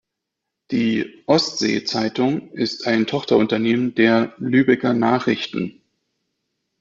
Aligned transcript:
Die 0.71 1.21
"Ostsee-Zeitung" 1.27 2.49
ist 2.53 2.87
ein 2.87 3.05
Tochterunternehmen 3.05 3.93
der 3.93 4.33
"Lübecker 4.39 4.93
Nachrichten". 4.95 5.79